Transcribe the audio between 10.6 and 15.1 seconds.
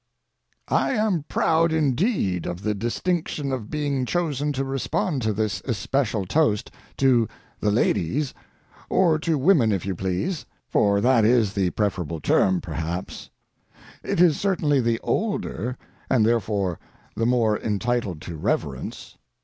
for that is the preferable term, perhaps; it is certainly the